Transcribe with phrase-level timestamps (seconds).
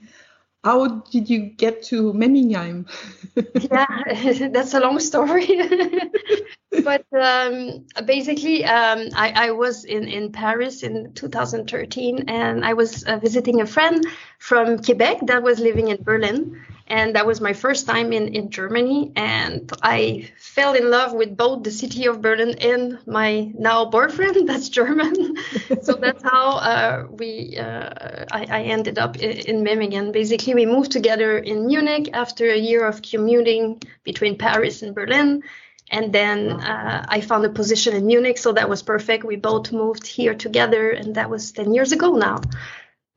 [0.65, 2.89] How did you get to Memmingheim?
[3.71, 5.47] yeah, that's a long story.
[6.83, 13.05] but um, basically, um, I, I, was in, in Paris in 2013 and I was
[13.05, 14.07] uh, visiting a friend
[14.39, 18.51] from Quebec that was living in Berlin and that was my first time in, in
[18.51, 19.11] Germany.
[19.17, 24.49] And I fell in love with both the city of Berlin and my now boyfriend,
[24.49, 25.37] that's German.
[25.83, 30.13] so that's how uh, we uh, I, I, ended up in, in Memmingen.
[30.13, 35.43] Basically, we moved together in Munich after a year of commuting between Paris and Berlin.
[35.91, 39.25] And then uh, I found a position in Munich, so that was perfect.
[39.25, 42.41] We both moved here together, and that was 10 years ago now.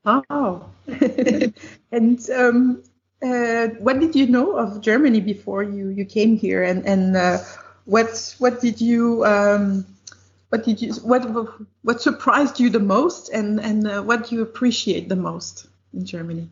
[0.04, 0.70] Oh.
[1.92, 2.82] and um,
[3.22, 7.38] uh, what did you know of Germany before you, you came here, and and uh,
[7.84, 9.86] what what did you um,
[10.50, 11.22] what did you what
[11.82, 16.04] what surprised you the most, and and uh, what do you appreciate the most in
[16.04, 16.48] Germany?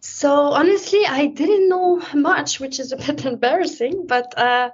[0.00, 4.70] So honestly, I didn't know much, which is a bit embarrassing, but uh,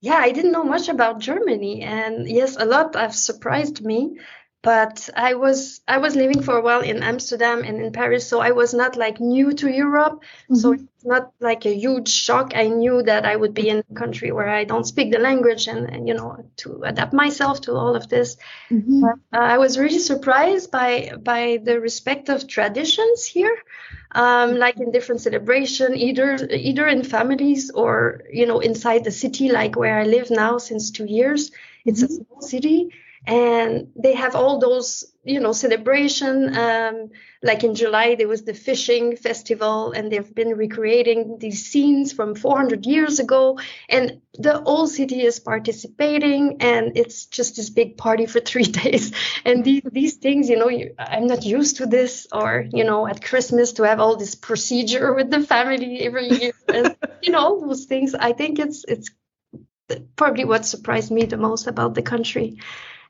[0.00, 4.18] yeah, I didn't know much about Germany, and yes, a lot have surprised me
[4.62, 8.40] but I was I was living for a while in Amsterdam and in Paris, so
[8.40, 10.22] I was not like new to Europe.
[10.44, 10.54] Mm-hmm.
[10.54, 12.52] So it's not like a huge shock.
[12.54, 15.66] I knew that I would be in a country where I don't speak the language,
[15.66, 18.36] and, and you know to adapt myself to all of this.
[18.70, 19.00] Mm-hmm.
[19.00, 23.56] But, uh, I was really surprised by by the respect of traditions here,
[24.12, 29.50] um, like in different celebration, either either in families or you know inside the city,
[29.50, 31.50] like where I live now since two years.
[31.84, 32.22] It's mm-hmm.
[32.22, 32.90] a small city
[33.26, 37.10] and they have all those you know celebration um,
[37.42, 42.34] like in july there was the fishing festival and they've been recreating these scenes from
[42.34, 43.58] 400 years ago.
[43.88, 49.12] And the whole city is participating and it's just this big party for three days.
[49.44, 53.06] And these, these things you know you, i'm not used to this or you know
[53.06, 56.52] at christmas to have all this procedure with the family every year.
[56.68, 59.10] And, you know all those things i think it's it's
[60.16, 62.58] probably what surprised me the most about the country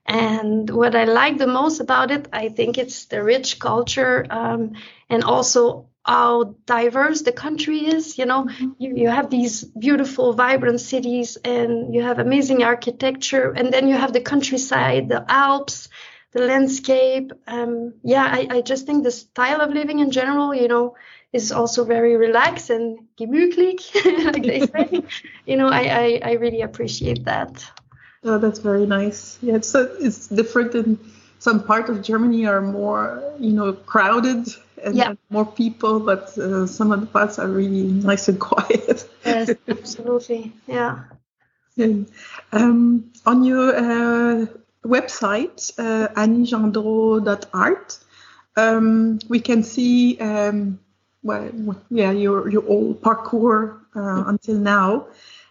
[0.06, 4.72] and what I like the most about it, I think it's the rich culture um,
[5.08, 8.18] and also how diverse the country is.
[8.18, 8.70] You know, mm-hmm.
[8.78, 13.94] you, you have these beautiful, vibrant cities and you have amazing architecture, and then you
[13.94, 15.88] have the countryside, the Alps,
[16.32, 17.32] the landscape.
[17.46, 20.96] Um, yeah, I, I just think the style of living in general, you know,
[21.32, 23.94] is also very relaxed and gemütlich,
[24.32, 25.02] like they say.
[25.46, 27.64] you know, I, I, I really appreciate that.
[28.24, 29.38] Oh, that's very nice.
[29.42, 30.98] Yeah, it's uh, it's different in
[31.38, 34.46] some part of Germany are more you know crowded
[34.84, 35.14] and yeah.
[35.30, 39.08] more people, but uh, some of the parts are really nice and quiet.
[39.24, 40.52] yes, absolutely.
[40.66, 41.04] Yeah.
[42.52, 44.46] Um, on your uh,
[44.84, 47.98] website, uh, anniegendreau.art,
[48.56, 50.78] um, we can see um,
[51.22, 51.50] well,
[51.90, 55.06] yeah, your your whole parcours uh, until now.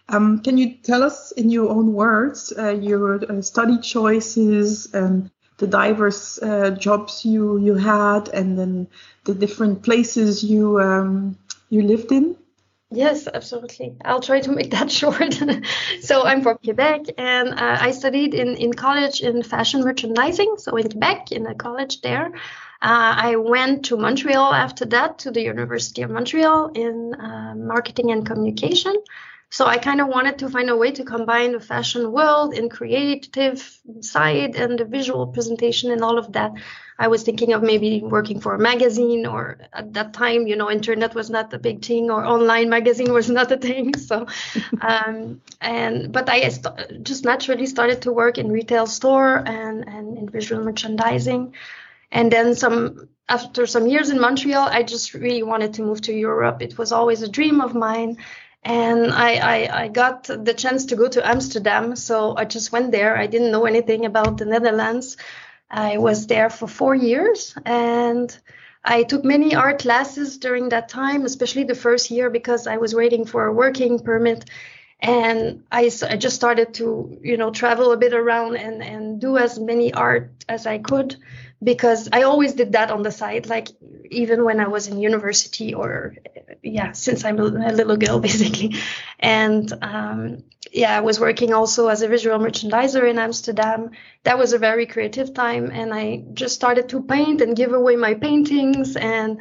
[0.08, 5.30] Um, can you tell us in your own words uh, your uh, study choices and
[5.58, 8.88] the diverse uh, jobs you you had, and then
[9.24, 11.38] the different places you um,
[11.70, 12.36] you lived in?
[12.94, 13.96] Yes, absolutely.
[14.04, 15.34] I'll try to make that short.
[16.02, 20.56] so I'm from Quebec and uh, I studied in, in college in fashion merchandising.
[20.58, 22.26] So in Quebec, in a college there.
[22.82, 28.10] Uh, I went to Montreal after that to the University of Montreal in uh, marketing
[28.10, 28.94] and communication.
[29.52, 32.70] So I kind of wanted to find a way to combine the fashion world and
[32.70, 33.60] creative
[34.00, 36.52] side and the visual presentation and all of that.
[36.98, 40.70] I was thinking of maybe working for a magazine or at that time, you know,
[40.70, 43.92] internet was not a big thing or online magazine was not a thing.
[43.98, 44.26] So,
[44.80, 50.16] um, and, but I st- just naturally started to work in retail store and, and
[50.16, 51.52] in visual merchandising.
[52.10, 56.14] And then some, after some years in Montreal, I just really wanted to move to
[56.14, 56.62] Europe.
[56.62, 58.16] It was always a dream of mine
[58.64, 61.96] and I, I, I got the chance to go to Amsterdam.
[61.96, 63.16] So I just went there.
[63.16, 65.16] I didn't know anything about the Netherlands.
[65.70, 68.36] I was there for four years and
[68.84, 72.94] I took many art classes during that time, especially the first year because I was
[72.94, 74.48] waiting for a working permit.
[75.00, 79.36] And I, I just started to, you know, travel a bit around and, and do
[79.38, 81.16] as many art as I could
[81.62, 83.68] because I always did that on the side, like
[84.10, 86.14] even when I was in university or
[86.62, 88.74] yeah, since I'm a little girl basically.
[89.18, 93.90] And um, yeah, I was working also as a visual merchandiser in Amsterdam.
[94.24, 97.96] That was a very creative time, and I just started to paint and give away
[97.96, 99.38] my paintings and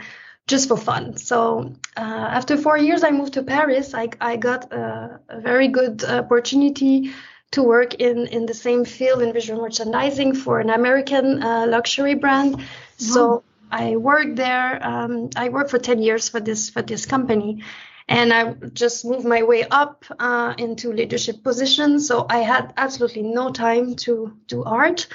[0.48, 1.18] just for fun.
[1.18, 3.94] So uh, after four years, I moved to Paris.
[3.94, 7.14] I, I got a, a very good opportunity
[7.52, 12.16] to work in, in the same field in visual merchandising for an American uh, luxury
[12.16, 12.64] brand.
[12.98, 14.80] So I worked there.
[14.86, 17.64] Um, I worked for 10 years for this for this company,
[18.08, 22.08] and I just moved my way up uh, into leadership positions.
[22.08, 25.08] So I had absolutely no time to do art.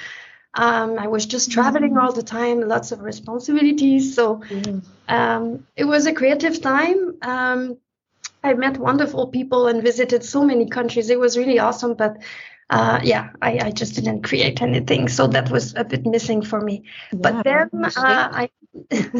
[0.53, 1.99] Um, I was just traveling mm-hmm.
[1.99, 4.15] all the time, lots of responsibilities.
[4.15, 4.79] So mm-hmm.
[5.07, 7.17] um, it was a creative time.
[8.43, 11.09] I met wonderful people and visited so many countries.
[11.09, 12.17] It was really awesome, but
[12.69, 16.59] uh, yeah, I, I, just didn't create anything, so that was a bit missing for
[16.59, 16.83] me.
[17.13, 18.49] Yeah, but then uh, I,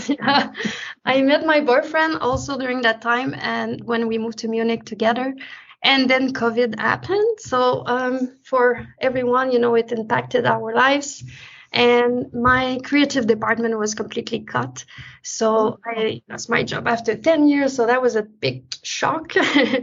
[0.08, 0.52] yeah,
[1.06, 5.34] I met my boyfriend also during that time, and when we moved to Munich together,
[5.81, 7.40] and then COVID happened.
[7.40, 11.24] So um, for everyone, you know, it impacted our lives
[11.72, 14.86] and my creative department was completely cut.
[15.24, 17.75] So I lost my job after 10 years.
[17.75, 19.34] So that was a big shock.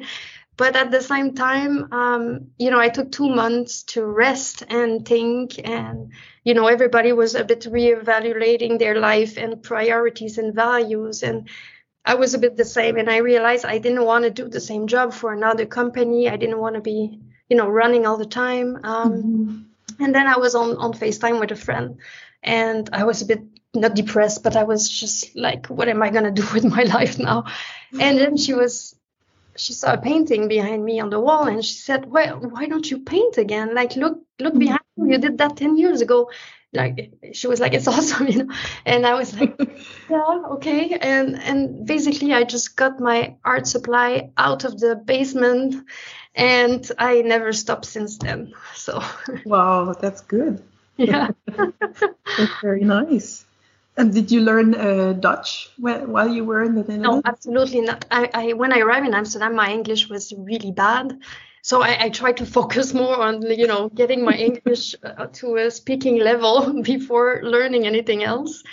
[0.56, 5.06] but at the same time, um, you know, I took two months to rest and
[5.06, 5.60] think.
[5.66, 11.22] And, you know, everybody was a bit reevaluating their life and priorities and values.
[11.22, 11.48] And
[12.06, 12.96] I was a bit the same.
[12.96, 16.30] And I realized I didn't want to do the same job for another company.
[16.30, 18.78] I didn't want to be, you know, running all the time.
[18.84, 19.62] Um, mm-hmm
[20.00, 21.98] and then I was on, on FaceTime with a friend
[22.42, 23.42] and I was a bit
[23.74, 26.82] not depressed, but I was just like, what am I going to do with my
[26.82, 27.44] life now?
[27.98, 28.94] And then she was,
[29.56, 32.88] she saw a painting behind me on the wall and she said, well, why don't
[32.90, 33.74] you paint again?
[33.74, 34.58] Like, look, look mm-hmm.
[34.58, 35.10] behind you.
[35.10, 36.30] You did that 10 years ago.
[36.72, 38.54] Like, she was like, it's awesome, you know?
[38.84, 39.56] And I was like,
[40.10, 40.96] yeah, okay.
[41.00, 45.76] And, and basically I just got my art supply out of the basement
[46.34, 48.52] and I never stopped since then.
[48.74, 49.02] So
[49.44, 50.62] wow, that's good.
[50.96, 53.44] Yeah, that's very nice.
[53.96, 57.04] And did you learn uh, Dutch while you were in the Netherlands?
[57.04, 58.04] No, absolutely not.
[58.10, 61.16] I, I, when I arrived in Amsterdam, my English was really bad,
[61.62, 65.56] so I, I tried to focus more on you know getting my English uh, to
[65.56, 68.64] a speaking level before learning anything else.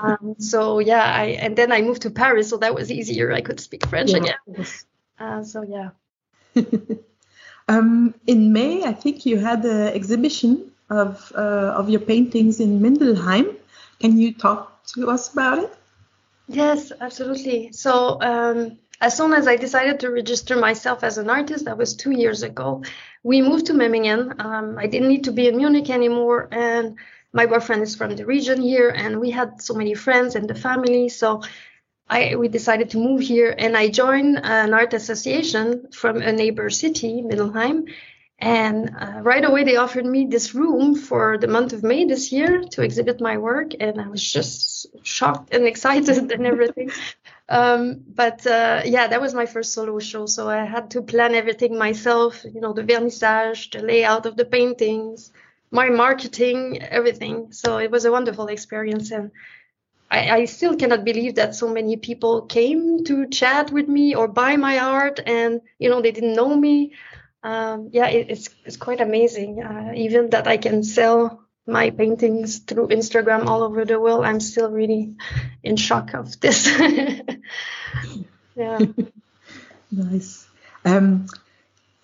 [0.00, 3.32] Um, so yeah, I and then I moved to Paris, so that was easier.
[3.32, 4.66] I could speak French yeah, again.
[5.18, 5.90] Uh, so yeah.
[7.68, 12.80] um, in May, I think you had an exhibition of uh, of your paintings in
[12.80, 13.56] Mindelheim.
[14.00, 15.72] Can you talk to us about it?
[16.48, 17.72] Yes, absolutely.
[17.72, 21.94] So um, as soon as I decided to register myself as an artist, that was
[21.94, 22.82] two years ago,
[23.22, 24.40] we moved to Memmingen.
[24.40, 26.96] Um, I didn't need to be in Munich anymore, and
[27.32, 30.54] my boyfriend is from the region here, and we had so many friends and the
[30.54, 31.08] family.
[31.08, 31.42] So
[32.08, 36.68] I, we decided to move here and I joined an art association from a neighbor
[36.70, 37.88] city, Mindelheim.
[38.38, 42.32] And uh, right away, they offered me this room for the month of May this
[42.32, 43.70] year to exhibit my work.
[43.78, 46.90] And I was just shocked and excited and everything.
[47.48, 50.26] Um, but uh, yeah, that was my first solo show.
[50.26, 54.44] So I had to plan everything myself, you know, the vernissage, the layout of the
[54.44, 55.30] paintings,
[55.70, 57.52] my marketing, everything.
[57.52, 59.12] So it was a wonderful experience.
[59.12, 59.30] And
[60.12, 64.28] I, I, still cannot believe that so many people came to chat with me or
[64.28, 66.92] buy my art and you know they didn't know me.
[67.42, 69.62] Um, yeah it, it's it's quite amazing.
[69.62, 74.40] Uh, even that i can sell my paintings through instagram all over the world i'm
[74.40, 75.14] still really
[75.62, 76.68] in shock of this.
[78.54, 78.78] Yeah.
[79.94, 80.48] Nice.
[80.86, 81.26] Um,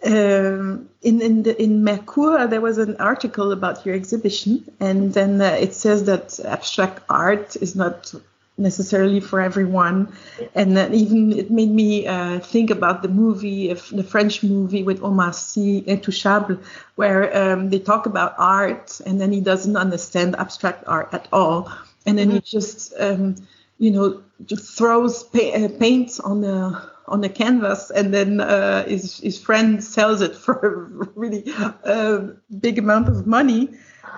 [0.05, 5.41] um, in in the in Merkur, there was an article about your exhibition, and then
[5.41, 8.15] uh, it says that abstract art is not
[8.59, 10.13] necessarily for everyone,
[10.55, 15.03] and then even it made me uh, think about the movie, the French movie with
[15.03, 16.63] Omar Sy, Intouchable,
[16.95, 21.73] where um, they talk about art, and then he doesn't understand abstract art at all,
[22.07, 22.37] and then mm-hmm.
[22.37, 23.35] he just um,
[23.79, 28.85] you know just throws pa- uh, paint on the on a canvas and then uh,
[28.85, 30.55] his, his friend sells it for
[31.03, 31.45] a really
[31.85, 32.29] uh,
[32.61, 33.71] big amount of money.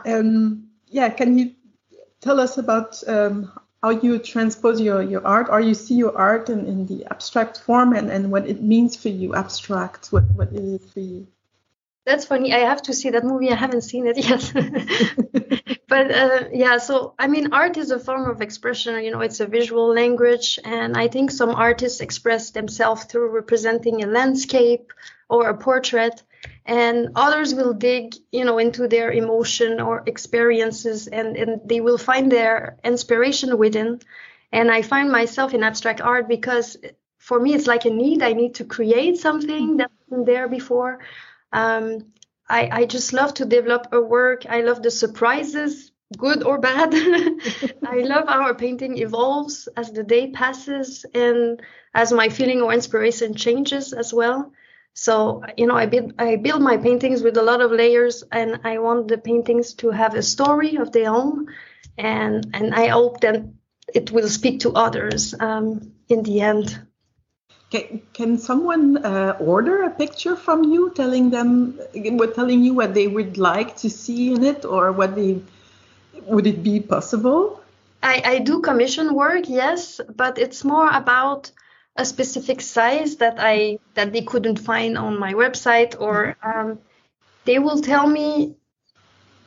[0.05, 1.53] Um, yeah, can you
[2.21, 6.49] tell us about um, how you transpose your, your art or you see your art
[6.49, 10.53] in, in the abstract form and, and what it means for you, abstract, what, what
[10.53, 11.27] it is for you?
[12.07, 12.53] That's funny.
[12.53, 13.51] I have to see that movie.
[13.51, 14.53] I haven't seen it yet.
[15.89, 19.03] but uh, yeah, so I mean, art is a form of expression.
[19.05, 24.03] You know, it's a visual language, and I think some artists express themselves through representing
[24.03, 24.93] a landscape
[25.29, 26.23] or a portrait,
[26.65, 31.99] and others will dig, you know, into their emotion or experiences, and, and they will
[31.99, 34.01] find their inspiration within.
[34.53, 36.77] And I find myself in abstract art because
[37.19, 38.23] for me, it's like a need.
[38.23, 40.99] I need to create something that wasn't there before.
[41.53, 42.13] Um,
[42.49, 44.45] I, I just love to develop a work.
[44.49, 46.93] I love the surprises, good or bad.
[47.87, 51.63] I love how a painting evolves as the day passes and
[51.95, 54.53] as my feeling or inspiration changes as well.
[54.95, 58.61] So, you know, I build, I build my paintings with a lot of layers and
[58.65, 61.47] I want the paintings to have a story of their own.
[61.97, 63.45] And, and I hope that
[63.95, 66.87] it will speak to others um, in the end.
[67.71, 71.79] Can, can someone uh, order a picture from you, telling them,
[72.35, 75.41] telling you what they would like to see in it, or what they
[76.27, 77.61] would it be possible?
[78.03, 81.51] I, I do commission work, yes, but it's more about
[81.97, 86.79] a specific size that I that they couldn't find on my website, or um,
[87.45, 88.57] they will tell me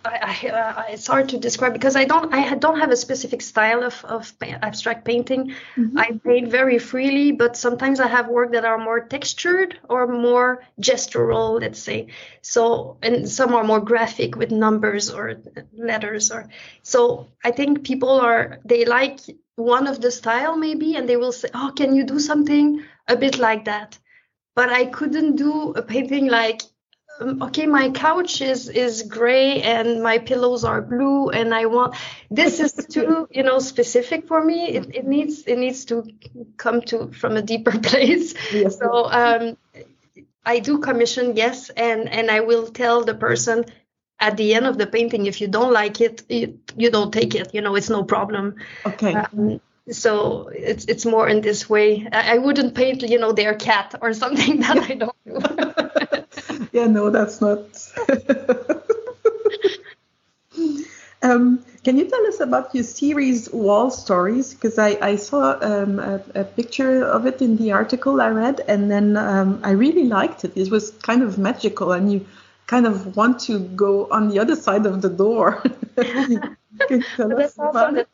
[0.05, 3.41] I, I, uh, it's hard to describe because I don't I don't have a specific
[3.41, 5.53] style of, of abstract painting.
[5.75, 5.97] Mm-hmm.
[5.97, 10.63] I paint very freely, but sometimes I have work that are more textured or more
[10.81, 12.07] gestural, let's say.
[12.41, 15.35] So and some are more graphic with numbers or
[15.73, 16.49] letters or
[16.81, 17.27] so.
[17.43, 19.19] I think people are they like
[19.55, 23.15] one of the style maybe, and they will say, "Oh, can you do something a
[23.15, 23.97] bit like that?"
[24.55, 26.61] But I couldn't do a painting like
[27.21, 31.95] okay my couch is is gray and my pillows are blue and i want
[32.31, 34.75] this is too you know specific for me.
[34.75, 36.07] It, it needs it needs to
[36.57, 38.33] come to from a deeper place.
[38.51, 38.79] Yes.
[38.79, 39.57] so um
[40.45, 43.65] i do commission yes and and i will tell the person
[44.19, 47.35] at the end of the painting if you don't like it you, you don't take
[47.35, 48.55] it you know it's no problem.
[48.85, 49.13] Okay.
[49.13, 52.07] Um, so it's it's more in this way.
[52.09, 55.72] I, I wouldn't paint you know their cat or something that i don't do
[56.73, 57.59] yeah, no, that's not.
[61.21, 64.53] um, can you tell us about your series Wall Stories?
[64.55, 68.61] Because I, I saw um, a, a, picture of it in the article I read,
[68.67, 70.57] and then um, I really liked it.
[70.57, 72.25] It was kind of magical, and you
[72.65, 75.61] kind of want to go on the other side of the door.
[75.95, 77.95] That's awesome.
[77.95, 78.07] That.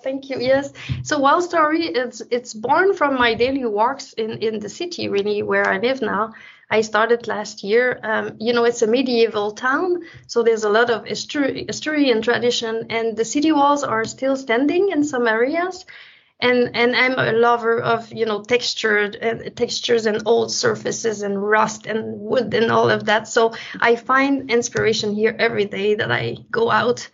[0.00, 0.38] Thank you.
[0.38, 0.72] Yes.
[1.02, 5.42] So Wall Story, it's it's born from my daily walks in in the city, really,
[5.42, 6.34] where I live now.
[6.70, 8.00] I started last year.
[8.02, 12.86] Um, you know, it's a medieval town, so there's a lot of history, and tradition,
[12.90, 15.84] and the city walls are still standing in some areas.
[16.38, 21.42] And and I'm a lover of you know textured uh, textures and old surfaces and
[21.42, 23.26] rust and wood and all of that.
[23.26, 27.08] So I find inspiration here every day that I go out.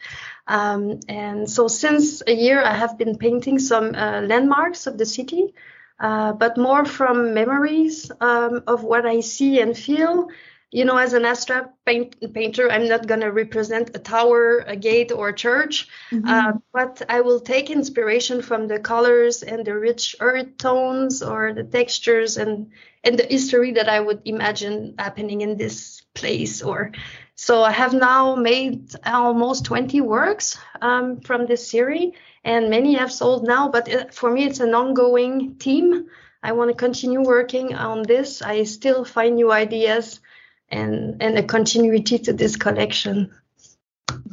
[0.49, 5.07] Um, and so since a year, I have been painting some uh, landmarks of the
[5.07, 5.55] city.
[6.03, 10.29] Uh, but more from memories um, of what I see and feel.
[10.73, 14.75] You know, as an abstract paint, painter, I'm not going to represent a tower, a
[14.75, 16.27] gate, or a church, mm-hmm.
[16.27, 21.53] uh, but I will take inspiration from the colors and the rich earth tones or
[21.53, 22.73] the textures and
[23.05, 26.63] and the history that I would imagine happening in this place.
[26.63, 26.93] Or
[27.35, 32.13] so I have now made almost 20 works um, from this series
[32.45, 33.69] and many have sold now.
[33.69, 36.09] But it, for me, it's an ongoing team.
[36.43, 38.43] I want to continue working on this.
[38.43, 40.21] I still find new ideas
[40.69, 43.33] and and a continuity to this collection.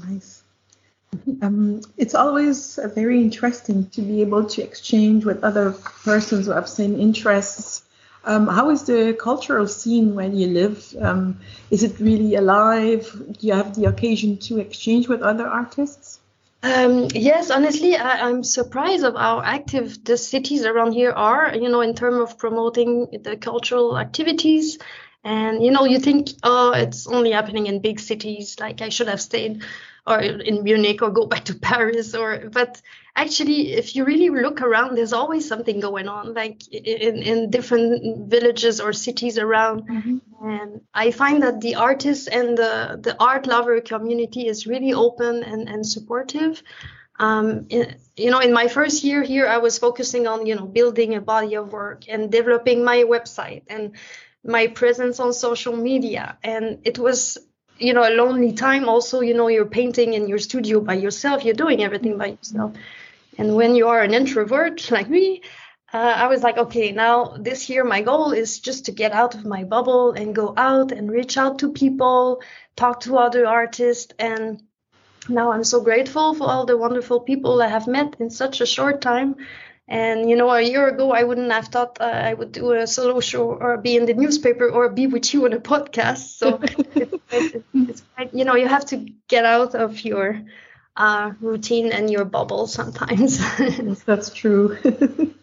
[0.07, 0.43] Nice.
[1.41, 6.69] Um, it's always very interesting to be able to exchange with other persons who have
[6.69, 7.83] same interests.
[8.25, 10.95] Um, how is the cultural scene where you live?
[10.99, 11.39] Um,
[11.71, 13.11] is it really alive?
[13.39, 16.19] Do you have the occasion to exchange with other artists?
[16.61, 21.55] Um, yes, honestly, I, I'm surprised of how active the cities around here are.
[21.55, 24.77] You know, in terms of promoting the cultural activities,
[25.23, 28.57] and you know, you think, oh, it's only happening in big cities.
[28.59, 29.63] Like I should have stayed,
[30.10, 32.50] or in Munich, or go back to Paris, or.
[32.51, 32.82] But
[33.16, 38.30] actually, if you really look around, there's always something going on, like in in different
[38.30, 39.88] villages or cities around.
[39.88, 40.18] Mm-hmm.
[40.42, 45.44] And I find that the artists and the, the art lover community is really open
[45.44, 46.63] and, and supportive.
[47.20, 51.16] Um, you know, in my first year here, I was focusing on, you know, building
[51.16, 53.98] a body of work and developing my website and
[54.46, 56.38] my presence on social media.
[56.42, 57.38] And it was,
[57.79, 58.88] you know, a lonely time.
[58.88, 62.74] Also, you know, you're painting in your studio by yourself, you're doing everything by yourself.
[63.38, 65.41] And when you are an introvert like me,
[65.91, 69.33] uh, I was like, okay, now this year my goal is just to get out
[69.33, 72.41] of my bubble and go out and reach out to people,
[72.75, 74.13] talk to other artists.
[74.19, 74.62] And
[75.27, 78.67] now I'm so grateful for all the wonderful people I have met in such a
[78.67, 79.36] short time.
[79.89, 82.86] And you know, a year ago, I wouldn't have thought uh, I would do a
[82.86, 86.38] solo show or be in the newspaper or be with you on a podcast.
[86.38, 86.60] So,
[86.96, 90.41] it's, it's, it's, you know, you have to get out of your
[90.96, 93.39] uh, routine and your bubble sometimes.
[94.05, 94.77] that's true.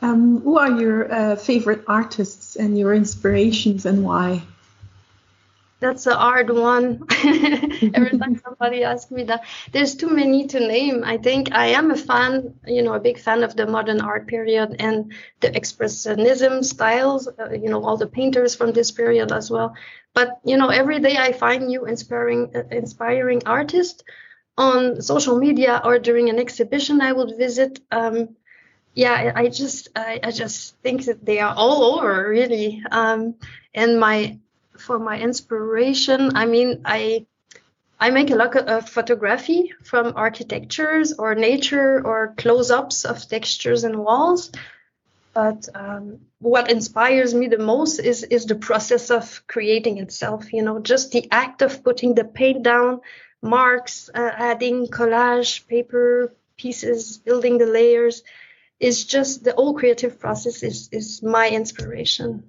[0.00, 4.42] Um, who are your uh, favorite artists and your inspirations and why?
[5.80, 7.06] That's a hard one.
[7.94, 11.04] Every time somebody asks me that, there's too many to name.
[11.04, 14.26] I think I am a fan, you know, a big fan of the modern art
[14.26, 19.52] period and the expressionism styles, uh, you know, all the painters from this period as
[19.52, 19.74] well.
[20.14, 24.02] But, you know, every day I find new inspiring, uh, inspiring artists
[24.56, 27.78] on social media or during an exhibition I would visit.
[27.92, 28.30] Um,
[28.94, 32.82] yeah, I just I, I, just think that they are all over really.
[32.90, 33.36] Um,
[33.72, 34.40] and my
[34.78, 37.26] for my inspiration, I mean I
[38.00, 43.98] I make a lot of photography from architectures or nature or close-ups of textures and
[43.98, 44.52] walls.
[45.34, 50.52] But um, what inspires me the most is is the process of creating itself.
[50.52, 53.00] You know, just the act of putting the paint down,
[53.42, 58.22] marks, uh, adding collage, paper pieces, building the layers
[58.80, 62.44] Is just the whole creative process is is my inspiration.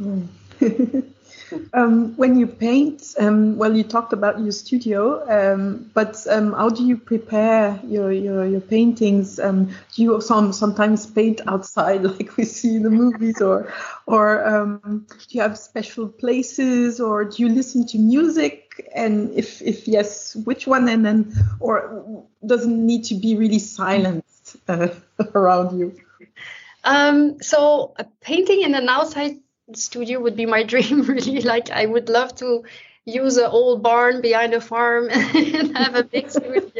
[0.00, 0.28] Mm.
[1.72, 6.68] um, when you paint, um, well, you talked about your studio, um, but um, how
[6.68, 9.38] do you prepare your your, your paintings?
[9.38, 13.72] Um, do you some sometimes paint outside, like we see in the movies, or
[14.06, 18.88] or um, do you have special places, or do you listen to music?
[18.94, 20.88] And if if yes, which one?
[20.88, 24.24] And then, or doesn't need to be really silent
[24.68, 24.88] uh,
[25.34, 25.96] around you?
[26.82, 29.36] Um, so a painting in an outside
[29.76, 31.40] studio would be my dream, really.
[31.40, 32.64] Like I would love to
[33.06, 36.70] use an old barn behind a farm and have a big studio.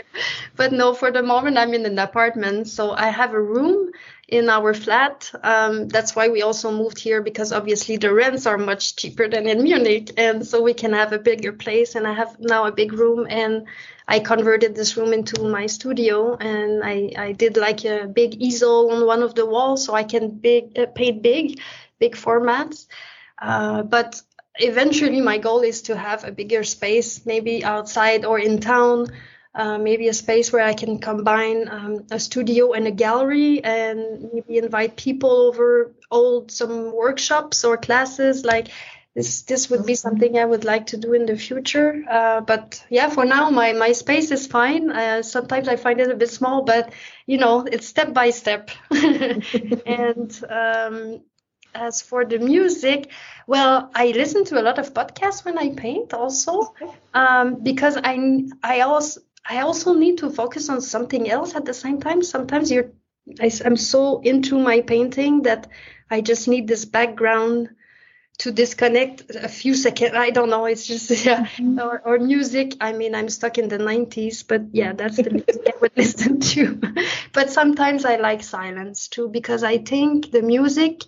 [0.56, 3.92] But no, for the moment I'm in an apartment, so I have a room
[4.28, 5.30] in our flat.
[5.42, 9.48] Um, that's why we also moved here because obviously the rents are much cheaper than
[9.48, 11.94] in Munich, and so we can have a bigger place.
[11.94, 13.66] And I have now a big room, and
[14.06, 18.90] I converted this room into my studio, and I, I did like a big easel
[18.92, 21.60] on one of the walls, so I can big uh, paint big,
[22.00, 22.86] big formats.
[23.40, 24.20] Uh, but
[24.56, 29.06] eventually, my goal is to have a bigger space, maybe outside or in town
[29.54, 34.30] uh, maybe a space where I can combine um, a studio and a gallery and
[34.32, 38.44] maybe invite people over, hold some workshops or classes.
[38.44, 38.68] Like
[39.14, 42.04] this, this would be something I would like to do in the future.
[42.08, 44.92] Uh, but yeah, for now, my, my space is fine.
[44.92, 46.92] Uh, sometimes I find it a bit small, but
[47.26, 48.70] you know, it's step by step.
[48.90, 51.22] and um,
[51.74, 53.10] as for the music,
[53.46, 56.74] well, I listen to a lot of podcasts when I paint also,
[57.14, 61.74] um, because I I also I also need to focus on something else at the
[61.74, 62.22] same time.
[62.22, 62.92] Sometimes you're,
[63.40, 65.66] I, am so into my painting that
[66.10, 67.70] I just need this background
[68.38, 70.12] to disconnect a few seconds.
[70.14, 70.64] I don't know.
[70.64, 71.78] It's just yeah, mm-hmm.
[71.78, 72.76] or, or music.
[72.80, 76.40] I mean, I'm stuck in the 90s, but yeah, that's the music I would listen
[76.40, 76.80] to.
[77.32, 81.02] but sometimes I like silence too because I think the music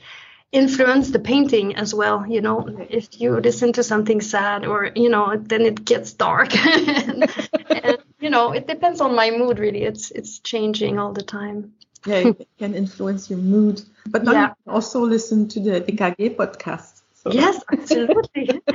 [0.53, 5.09] influence the painting as well you know if you listen to something sad or you
[5.09, 6.55] know then it gets dark.
[6.55, 7.31] And,
[7.71, 9.83] and, you know it depends on my mood really.
[9.83, 11.73] It's it's changing all the time.
[12.07, 13.83] Yeah it can influence your mood.
[14.07, 14.49] But now yeah.
[14.49, 17.33] you can also listen to the DKG podcast so.
[17.33, 18.61] yes absolutely.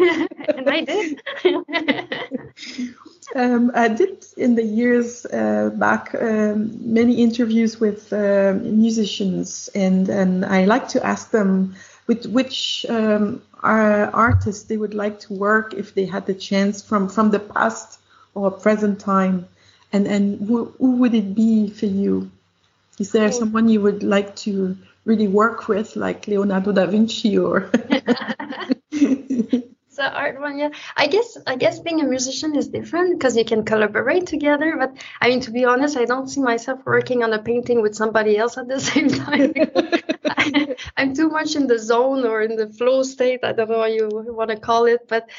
[0.58, 1.22] And i did
[3.36, 10.10] um, I did in the years uh, back um, many interviews with uh, musicians, and,
[10.10, 11.76] and I like to ask them
[12.08, 17.10] with which um, artists they would like to work if they had the chance from,
[17.10, 18.00] from the past
[18.34, 19.48] or present time.
[19.94, 22.30] And and who, who would it be for you?
[23.00, 27.72] Is there someone you would like to really work with, like Leonardo da Vinci or?
[29.98, 30.70] it's a hard one, yeah.
[30.96, 34.76] I guess I guess being a musician is different because you can collaborate together.
[34.78, 37.96] But I mean, to be honest, I don't see myself working on a painting with
[37.96, 39.54] somebody else at the same time.
[40.26, 43.40] I, I'm too much in the zone or in the flow state.
[43.44, 45.30] I don't know how you want to call it, but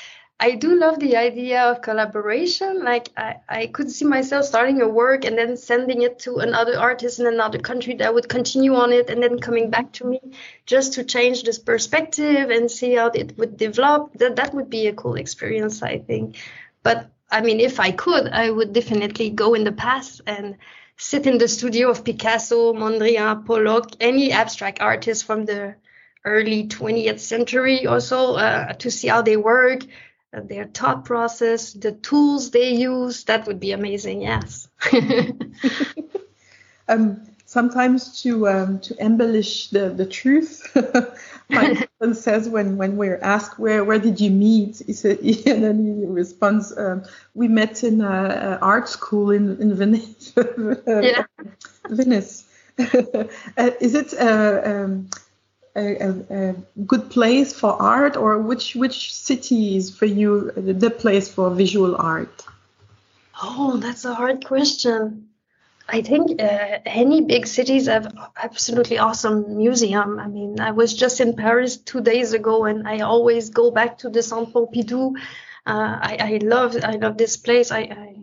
[0.40, 2.84] I do love the idea of collaboration.
[2.84, 6.78] Like I, I could see myself starting a work and then sending it to another
[6.78, 10.20] artist in another country that would continue on it and then coming back to me
[10.64, 14.12] just to change this perspective and see how it would develop.
[14.14, 16.36] That that would be a cool experience, I think.
[16.84, 20.56] But I mean, if I could, I would definitely go in the past and
[20.96, 25.74] sit in the studio of Picasso, Mondrian, Pollock, any abstract artist from the
[26.24, 29.80] early 20th century or so uh, to see how they work
[30.32, 33.24] their thought process, the tools they use.
[33.24, 34.22] That would be amazing.
[34.22, 34.68] Yes.
[36.88, 40.70] um, sometimes to um, to embellish the the truth.
[41.50, 45.64] My husband says when when we're asked where where did you meet, he said, and
[45.64, 50.34] then he responds, um, we met in a, art school in in Venice.
[51.88, 52.44] Venice.
[52.78, 54.14] uh, is it?
[54.14, 55.08] Uh, um,
[55.78, 56.54] a, a,
[56.86, 61.96] good place for art, or which which city is for you the place for visual
[61.96, 62.44] art?
[63.42, 65.28] Oh, that's a hard question.
[65.88, 70.18] I think uh, any big cities have absolutely awesome museum.
[70.18, 73.98] I mean, I was just in Paris two days ago, and I always go back
[73.98, 75.16] to the Centre Pompidou.
[75.66, 77.70] Uh, I, I love I love this place.
[77.72, 78.16] I, I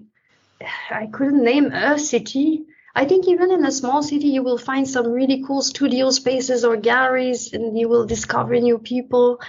[0.92, 2.66] I couldn't name a city.
[2.96, 6.64] I think even in a small city, you will find some really cool studio spaces
[6.64, 9.42] or galleries, and you will discover new people.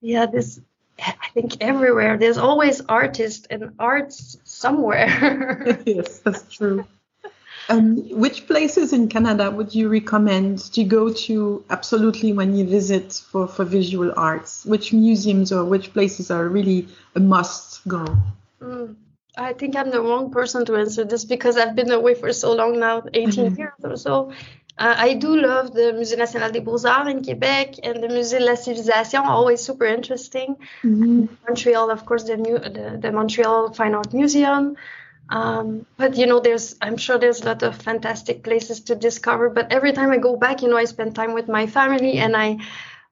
[0.00, 0.60] Yeah, this.
[1.00, 5.80] I think everywhere there's always artists and arts somewhere.
[5.86, 6.86] yes, that's true.
[7.70, 13.12] Um, which places in Canada would you recommend to go to absolutely when you visit
[13.12, 14.64] for, for visual arts?
[14.64, 18.06] Which museums or which places are really a must go?
[18.62, 18.96] Mm.
[19.38, 22.52] I think I'm the wrong person to answer this because I've been away for so
[22.52, 23.56] long now, 18 mm-hmm.
[23.56, 24.32] years or so.
[24.78, 28.44] Uh, I do love the Musée National des Beaux-Arts in Quebec and the Musée de
[28.44, 30.56] la Civilisation, always super interesting.
[30.84, 31.26] Mm-hmm.
[31.48, 34.76] Montreal, of course, the, new, the, the Montreal Fine Art Museum.
[35.30, 39.50] Um, but you know, there's I'm sure there's a lot of fantastic places to discover.
[39.50, 42.34] But every time I go back, you know, I spend time with my family and
[42.36, 42.58] I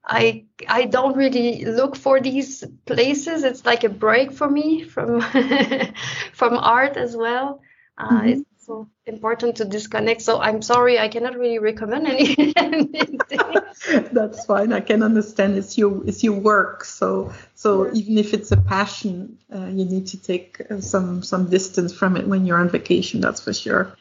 [0.07, 3.43] I I don't really look for these places.
[3.43, 5.21] It's like a break for me from
[6.33, 7.61] from art as well.
[7.99, 8.29] Uh, mm-hmm.
[8.29, 10.23] It's so important to disconnect.
[10.23, 13.19] So I'm sorry, I cannot really recommend any, anything.
[14.13, 14.73] That's fine.
[14.73, 15.57] I can understand.
[15.57, 16.85] It's your it's your work.
[16.85, 21.51] So so even if it's a passion, uh, you need to take uh, some some
[21.51, 23.21] distance from it when you're on vacation.
[23.21, 23.97] That's for sure.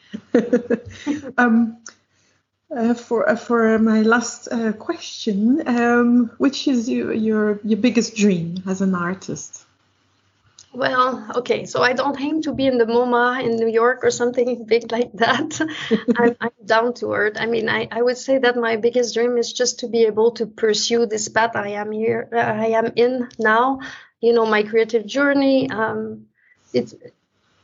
[1.38, 1.78] um,
[2.74, 8.16] uh, for uh, for my last uh, question, um, which is your, your your biggest
[8.16, 9.64] dream as an artist?
[10.72, 14.10] Well, okay, so I don't aim to be in the MoMA in New York or
[14.10, 15.58] something big like that.
[16.18, 17.38] I'm, I'm, down to earth.
[17.38, 20.32] I mean, I, I would say that my biggest dream is just to be able
[20.32, 23.80] to pursue this path I am here, uh, I am in now.
[24.20, 25.70] You know, my creative journey.
[25.70, 26.26] Um,
[26.74, 26.94] it's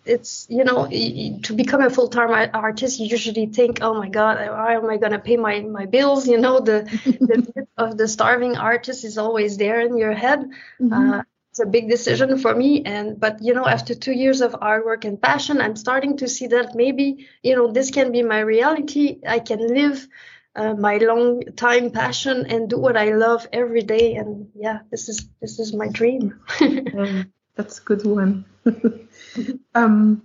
[0.04, 4.68] it's you know to become a full-time artist you usually think oh my god how
[4.68, 6.26] am i going to pay my my bills?
[6.32, 6.82] You know the
[7.20, 10.40] the of the starving artist is always there in your head.
[10.80, 10.92] Mm-hmm.
[10.92, 14.52] uh, it's a big decision for me and but you know after two years of
[14.52, 18.40] artwork and passion i'm starting to see that maybe you know this can be my
[18.40, 19.18] reality.
[19.28, 20.08] I can live
[20.56, 25.10] uh, my long time passion and do what i love every day and yeah this
[25.10, 26.40] is this is my dream.
[26.60, 28.44] Yeah, that's a good one
[29.74, 30.22] um,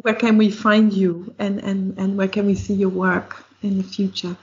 [0.00, 3.78] where can we find you and, and, and where can we see your work in
[3.78, 4.36] the future?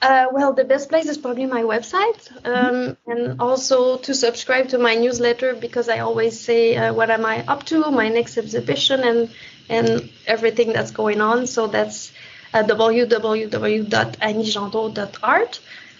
[0.00, 4.78] Uh, well, the best place is probably my website, um, and also to subscribe to
[4.78, 9.00] my newsletter because I always say uh, what am I up to, my next exhibition,
[9.00, 9.28] and
[9.68, 11.48] and everything that's going on.
[11.48, 12.12] So that's
[12.54, 12.62] uh,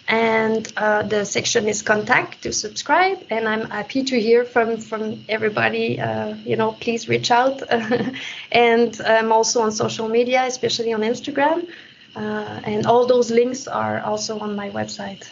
[0.08, 3.18] and uh, the section is contact to subscribe.
[3.30, 7.62] And i'm happy to hear from from everybody uh, you know please reach out.
[8.52, 11.68] And i'm also on social media especially on instagram.
[12.16, 15.30] Uh, and all those links are also on my website.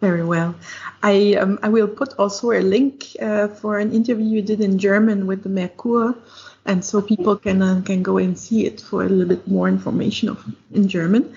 [0.00, 0.54] Very well.
[1.02, 4.78] I um, i will put also a link uh, for an interview you did in
[4.78, 6.14] german with the Merkur
[6.64, 9.68] and so people can uh, can go and see it for a little bit more
[9.68, 10.38] information of,
[10.72, 11.34] in german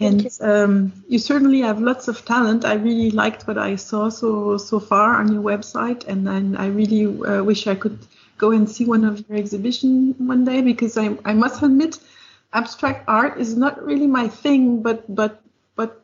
[0.00, 0.30] and you.
[0.40, 2.64] Um, you certainly have lots of talent.
[2.64, 6.66] I really liked what I saw so so far on your website, and, and I
[6.66, 7.98] really uh, wish I could
[8.38, 11.98] go and see one of your exhibition one day because I, I must admit
[12.52, 15.40] abstract art is not really my thing, but but
[15.76, 16.02] but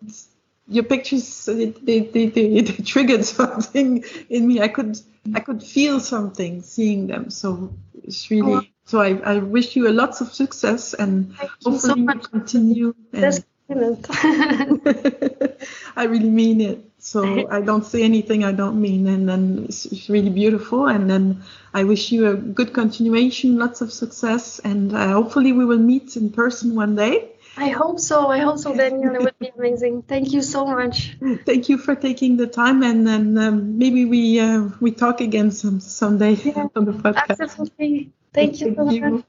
[0.69, 4.61] your pictures they they, they, they, they triggered something in me.
[4.61, 5.01] I could
[5.35, 7.31] I could feel something seeing them.
[7.31, 7.75] So
[8.05, 8.63] it's really Oh.
[8.85, 12.31] so I, I wish you a lots of success and Thank so hopefully you much.
[12.31, 12.95] continue.
[13.13, 13.45] and-
[15.97, 16.85] I really mean it.
[16.99, 20.87] So I don't say anything I don't mean, and then it's, it's really beautiful.
[20.87, 25.65] And then I wish you a good continuation, lots of success, and uh, hopefully we
[25.65, 27.31] will meet in person one day.
[27.57, 28.29] I hope so.
[28.29, 29.15] I hope so, Daniel.
[29.15, 30.03] It would be amazing.
[30.03, 31.17] Thank you so much.
[31.47, 35.51] Thank you for taking the time, and then um, maybe we uh, we talk again
[35.51, 37.41] some someday Yeah, on the podcast.
[37.41, 38.13] Absolutely.
[38.33, 39.25] Thank you so much.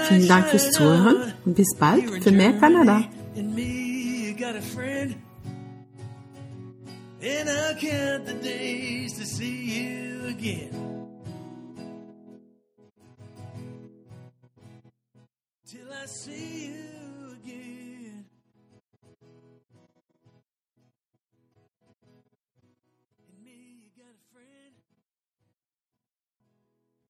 [0.08, 3.04] Vielen Dank fürs Zuhören und bis bald für mehr Kanada.
[16.10, 16.97] See you